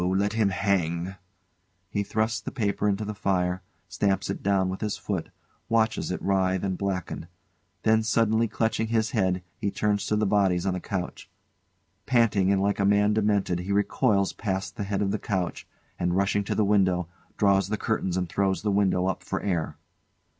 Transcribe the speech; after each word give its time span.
Let 0.03 0.33
him 0.33 0.49
hang! 0.49 1.13
[He 1.91 2.01
thrusts 2.01 2.41
the 2.41 2.49
paper 2.49 2.89
into 2.89 3.05
the 3.05 3.13
fire, 3.13 3.61
stamps 3.87 4.31
it 4.31 4.41
down 4.41 4.67
with 4.67 4.81
his 4.81 4.97
foot, 4.97 5.29
watches 5.69 6.09
it 6.09 6.19
writhe 6.23 6.63
and 6.63 6.75
blacken. 6.75 7.27
Then 7.83 8.01
suddenly 8.01 8.47
clutching 8.47 8.87
his 8.87 9.11
head, 9.11 9.43
he 9.59 9.69
turns 9.69 10.07
to 10.07 10.15
the 10.15 10.25
bodies 10.25 10.65
on 10.65 10.73
the 10.73 10.79
couch. 10.79 11.29
Panting 12.07 12.51
and 12.51 12.63
like 12.63 12.79
a 12.79 12.83
man 12.83 13.13
demented, 13.13 13.59
he 13.59 13.71
recoils 13.71 14.33
past 14.33 14.75
the 14.75 14.85
head 14.85 15.03
of 15.03 15.11
the 15.11 15.19
couch, 15.19 15.67
and 15.99 16.17
rushing 16.17 16.43
to 16.45 16.55
the 16.55 16.65
window, 16.65 17.07
draws 17.37 17.69
the 17.69 17.77
curtains 17.77 18.17
and 18.17 18.27
throws 18.27 18.63
the 18.63 18.71
window 18.71 19.05
up 19.05 19.21
for 19.23 19.39
air. 19.43 19.77